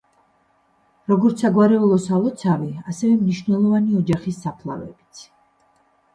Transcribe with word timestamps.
როგორც 1.11 1.43
საგვარეულო 1.45 1.99
სალოცავი 2.05 2.71
ასევე 2.93 3.11
მნიშვნელოვანი 3.21 4.01
ოჯახის 4.01 4.43
საფლავებიც. 4.49 5.25